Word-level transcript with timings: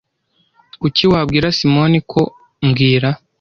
Kuki 0.79 1.03
wabwira 1.13 1.47
Simoni 1.57 1.99
ko 2.11 2.21
mbwira 2.67 3.09